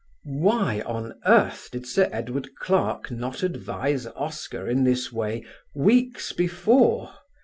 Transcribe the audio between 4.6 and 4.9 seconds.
in